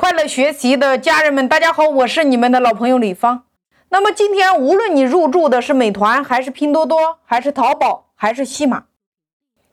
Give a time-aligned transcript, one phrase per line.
[0.00, 3.44] 快乐学习的家人们，大家好，我是你们的老朋友李芳。
[3.90, 8.84] 那么今天，无论你入驻的是美团，还是拼多多，还是淘宝，还是西马，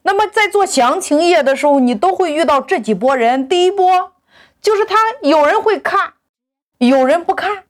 [0.02, 3.48] 那么在做详情页的时候，你都会遇到这几波人。
[3.48, 4.12] 第一波
[4.60, 6.16] 就是他有人会看，
[6.80, 7.64] 有人不看；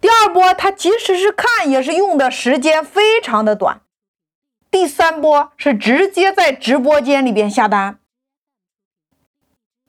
[0.00, 3.82] 第二波他即使是看，也是用的时间非常的短；
[4.70, 7.98] 第三波是直接在直播间里边下单。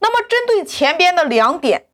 [0.02, 1.86] 那么针对前边的两点。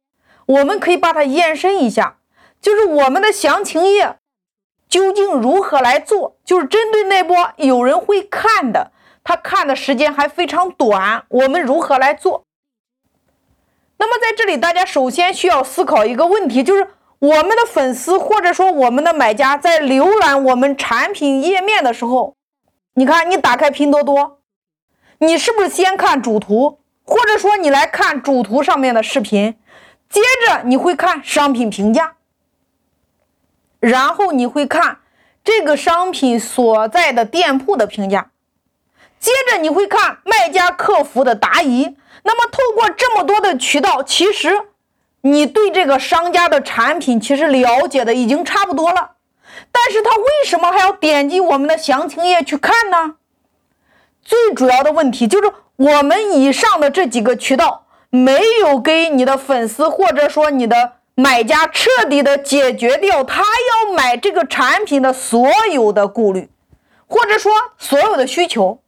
[0.47, 2.17] 我们可以把它延伸一下，
[2.59, 4.17] 就是我们的详情页
[4.89, 6.37] 究竟如何来做？
[6.43, 8.91] 就是针对那波有人会看的，
[9.23, 12.45] 他看的时间还非常短，我们如何来做？
[13.97, 16.87] 那么在这里，大家首先需要思考一个问题，就是
[17.19, 22.35] 我们的粉丝或者说我们的买家在浏览我们产品页面的时候，
[22.93, 24.39] 你看，你打开拼多多，
[25.17, 29.57] 你是不是先看主图，或者说你来看主图上面的视频？
[30.09, 32.15] 接着你会看商品评价，
[33.79, 34.99] 然后你会看
[35.43, 38.31] 这个商品所在的店铺的评价，
[39.19, 41.97] 接着你会看卖家客服的答疑。
[42.23, 44.51] 那么透过这么多的渠道，其实
[45.21, 49.11] 你对这个商家的产品其实了解的已经差不多了。
[49.71, 53.15] 但是他为什么还要点击我们的详情页去看呢？
[54.23, 57.86] 最主要的问题就是我们以上的这几个渠道。
[58.09, 66.49] 没有给你的粉丝或者说你的买家彻底的解决掉他要买这个产品的所有的顾虑，
[67.07, 68.79] 或者说所有的需求，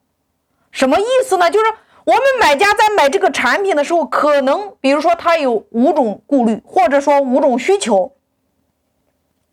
[0.71, 1.51] 什么意思呢？
[1.51, 1.65] 就是
[2.05, 8.13] 我们买家在买这个产品的时候，可能比如说他有五种顾虑，或者说五种需求，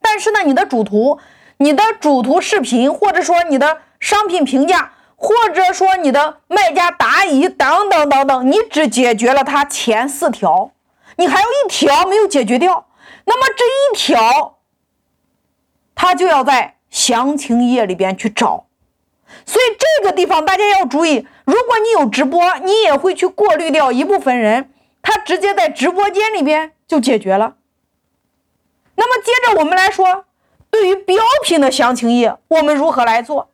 [0.01, 1.19] 但是呢，你的主图、
[1.58, 4.92] 你的主图视频，或者说你的商品评价。
[5.17, 10.70] 或者说你的卖家答疑等等等等，你只解决了他前四条，
[11.17, 12.86] 你还有一条没有解决掉。
[13.25, 14.58] 那么这一条，
[15.95, 18.67] 他就要在详情页里边去找。
[19.45, 24.70] 所以这个地方大家要注意，如果你有直播，你也会去过滤掉一部分人，
[25.02, 27.57] 他直接在直播间里边就解决了。
[28.95, 30.27] 那么接着我们来说，
[30.70, 33.51] 对于标品的详情页，我们如何来做？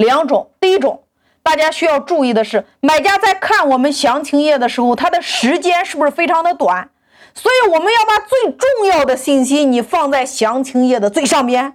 [0.00, 1.02] 两种，第一种，
[1.42, 6.88] 大家需要注意的是，买家在看我们详情页的时候，他的时间是不是非常的短？
[7.34, 11.74] 所以我们要把最重要的信息你放在详情页的最上边。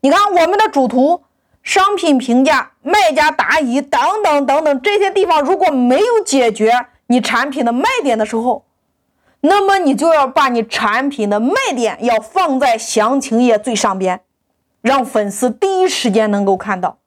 [0.00, 1.22] 你看我们的主图、
[1.62, 8.64] 商品评价、卖家答疑等等等等这些地方，如果没有解决你产品的卖点的时候，
[9.42, 14.22] 那么你就要把你产品的卖点要放在详情页最上边，
[14.82, 16.98] 让粉丝第一时间能够看到。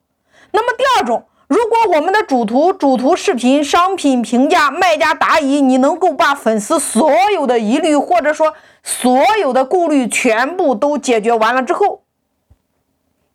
[0.52, 8.53] 那么第二种，如果我们的主图、主图视频、商品评价、卖家答疑，你能够把粉丝所有的疑虑或者说
[8.84, 12.03] 所有的顾虑全部都解决完了之后，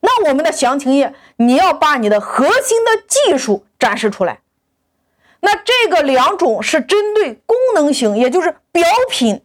[0.01, 4.41] 那我们的详情页你要把你的核心的技术展示出来。
[5.41, 9.43] 那这个两种是针对功能型，也就是表品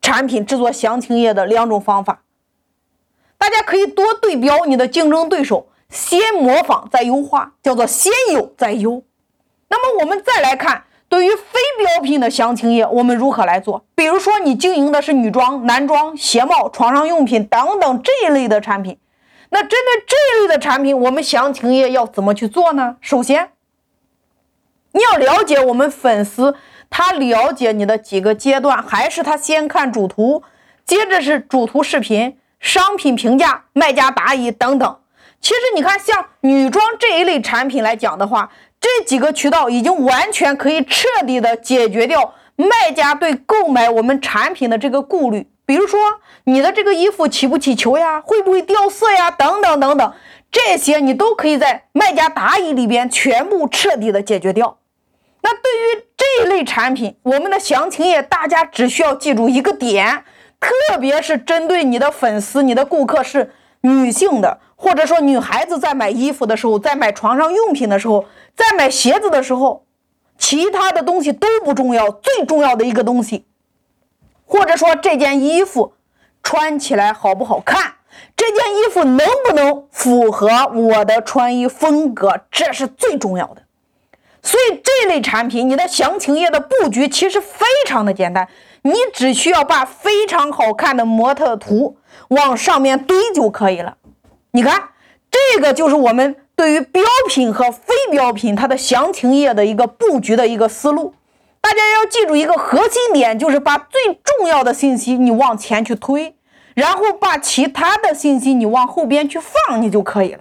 [0.00, 2.22] 产品制作详情页的两种方法。
[3.36, 5.66] 大家可以多对标你的竞争对手。
[5.90, 9.02] 先模仿再优化，叫做先有再优。
[9.68, 13.84] 那么我们再来看，对于非标品的详情页，我们如何来做？
[13.94, 18.98] 比如说你经营的是女装、男装、鞋帽、床上用品等等这一类的产品，
[19.50, 22.96] 那针对这一类的产品，我们详情页要怎么去做呢？
[23.00, 23.50] 首先，
[24.92, 26.54] 你要了解我们粉丝，
[26.88, 30.42] 他了解你的几个阶段，还是他先看主图，
[30.84, 34.99] 接着是主图视频、商品评价、卖家答疑等等。
[35.40, 45.48] 其实你看，像女装这一类产品来讲的话，这几个渠道已经完全可以彻底的解决掉卖家对购买我们产品的这个顾虑。
[45.64, 45.98] 比如说，
[46.44, 50.12] 你的这个衣服起不起球呀，会不会掉色呀，等等等等，
[50.50, 54.78] 这些你都可以在卖家答疑里边全部彻底的解决掉。
[55.42, 60.24] 那对于这一类产品，我们的详情页大家只需要记住一个点，
[60.58, 64.58] 特别是针对你的粉丝、你的顾客是女性的。
[64.82, 68.24] 或者说，女孩子在买衣服的时候，在买床上用品的时候，
[68.56, 69.84] 在买鞋子的时候，
[70.38, 73.44] 其他的东西都不重要，最重要的一个东西，
[74.46, 75.92] 或者说这件衣服
[76.42, 77.96] 穿起来好不好看，
[78.34, 83.64] 这件衣服能不能符合我的穿衣风格，这是最重要的。
[84.42, 88.48] 所以这类产品，你的详情页的布局其实非常的简单，
[88.82, 91.96] 你只需要把非常好看的模特图
[92.28, 93.96] 往上面堆就可以了。
[94.52, 94.90] 你看，
[95.30, 101.14] 这个就是我们对于标品和非标品它的详情页的一个布局的一个思路。
[101.60, 106.34] 大家要记住一个核心点，就是把最重要的信息你往前去推，
[106.74, 110.40] 然后把其他的信息你往后边去放，你就可以了。